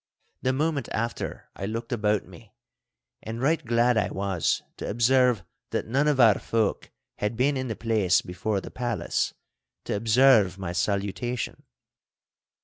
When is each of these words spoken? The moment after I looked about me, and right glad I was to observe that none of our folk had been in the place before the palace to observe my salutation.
The 0.41 0.51
moment 0.51 0.89
after 0.91 1.51
I 1.55 1.67
looked 1.67 1.91
about 1.91 2.25
me, 2.25 2.55
and 3.21 3.39
right 3.39 3.63
glad 3.63 3.97
I 3.97 4.09
was 4.09 4.63
to 4.77 4.89
observe 4.89 5.43
that 5.69 5.85
none 5.85 6.07
of 6.07 6.19
our 6.19 6.39
folk 6.39 6.89
had 7.19 7.37
been 7.37 7.55
in 7.55 7.67
the 7.67 7.75
place 7.75 8.19
before 8.21 8.61
the 8.61 8.71
palace 8.71 9.35
to 9.83 9.95
observe 9.95 10.57
my 10.57 10.71
salutation. 10.73 11.61